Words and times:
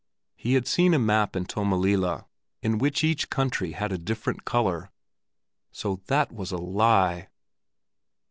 He 0.35 0.55
had 0.55 0.65
seen 0.65 0.95
a 0.95 0.97
map 0.97 1.35
in 1.35 1.45
Tommelilla, 1.45 2.25
in 2.63 2.79
which 2.79 3.03
each 3.03 3.29
country 3.29 3.73
had 3.73 3.91
a 3.91 3.99
different 3.99 4.45
color. 4.45 4.89
So 5.71 6.01
that 6.07 6.31
was 6.31 6.51
a 6.51 6.57
lie! 6.57 7.27